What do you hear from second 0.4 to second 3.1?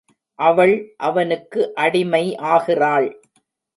அவள் அவனுக்கு அடிமை ஆகிறாள்.